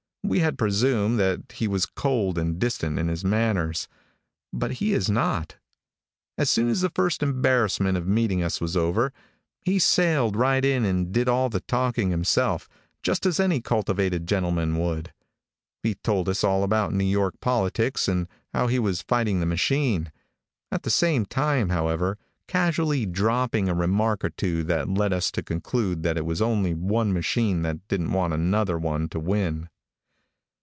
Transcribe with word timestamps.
We 0.23 0.39
had 0.39 0.57
presumed 0.57 1.19
that 1.19 1.51
he 1.55 1.67
was 1.67 1.85
cold 1.85 2.37
and 2.37 2.57
distant 2.57 2.97
in 2.97 3.09
his 3.09 3.25
manners, 3.25 3.89
but 4.53 4.73
he 4.73 4.93
is 4.93 5.09
not. 5.09 5.57
As 6.37 6.49
soon 6.49 6.69
as 6.69 6.79
the 6.79 6.91
first 6.91 7.21
embarrassment 7.21 7.97
of 7.97 8.07
meeting 8.07 8.41
us 8.41 8.61
was 8.61 8.77
over, 8.77 9.11
he 9.59 9.77
sailed 9.77 10.37
right 10.37 10.63
in 10.63 10.85
and 10.85 11.11
did 11.11 11.27
all 11.27 11.49
the 11.49 11.59
talking 11.61 12.11
himself, 12.11 12.69
just 13.03 13.25
as 13.25 13.41
any 13.41 13.59
cultivated 13.59 14.25
gentleman 14.25 14.77
would. 14.77 15.11
He 15.83 15.95
told 15.95 16.29
us 16.29 16.45
all 16.45 16.63
about 16.63 16.93
New 16.93 17.03
York 17.03 17.33
politics 17.41 18.07
and 18.07 18.29
how 18.53 18.67
he 18.67 18.79
was 18.79 19.01
fighting 19.01 19.41
the 19.41 19.45
machine, 19.45 20.13
at 20.71 20.83
the 20.83 20.91
same 20.91 21.25
time, 21.25 21.69
however, 21.69 22.17
casually 22.47 23.05
dropping 23.05 23.67
a 23.67 23.73
remark 23.75 24.23
or 24.23 24.29
two 24.29 24.63
that 24.65 24.87
led 24.87 25.11
us 25.11 25.29
to 25.31 25.43
conclude 25.43 26.03
that 26.03 26.15
it 26.17 26.25
was 26.25 26.41
only 26.41 26.73
one 26.73 27.11
machine 27.11 27.63
that 27.63 27.85
didn't 27.89 28.13
want 28.13 28.33
another 28.33 28.77
one 28.77 29.09
to 29.09 29.19
win. 29.19 29.67